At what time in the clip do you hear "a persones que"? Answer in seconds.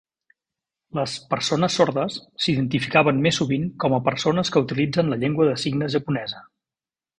3.97-4.65